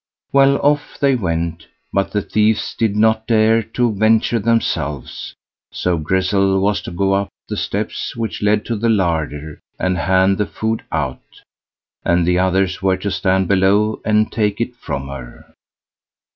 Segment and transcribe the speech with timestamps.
[0.33, 5.35] Well, off they went, but the thieves did not dare to venture themselves,
[5.71, 10.39] so Grizzel was to go up the steps which led to the larder, and hand
[10.39, 11.21] the food out,
[12.03, 15.53] and the others were to stand below and take it from her.